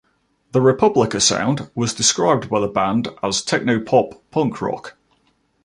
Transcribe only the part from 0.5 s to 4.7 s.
The Republica sound was described by the band as "technopop punk